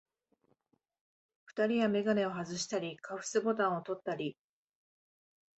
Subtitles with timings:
[1.45, 4.35] 二人はめがねをはずしたり、カフスボタンをとったり、